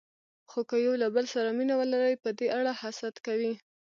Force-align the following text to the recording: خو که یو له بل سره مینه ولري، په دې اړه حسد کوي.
خو 0.49 0.59
که 0.69 0.75
یو 0.85 0.93
له 1.01 1.07
بل 1.15 1.25
سره 1.33 1.49
مینه 1.57 1.75
ولري، 1.77 2.15
په 2.23 2.29
دې 2.37 2.47
اړه 2.57 2.71
حسد 2.81 3.15
کوي. 3.25 3.53